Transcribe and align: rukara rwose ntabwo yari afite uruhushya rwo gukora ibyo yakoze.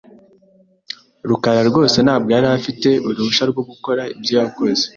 rukara 1.29 1.61
rwose 1.69 1.97
ntabwo 2.05 2.29
yari 2.35 2.47
afite 2.57 2.89
uruhushya 3.07 3.43
rwo 3.51 3.61
gukora 3.69 4.01
ibyo 4.19 4.33
yakoze. 4.41 4.83